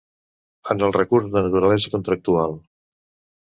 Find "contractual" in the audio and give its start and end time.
1.97-2.57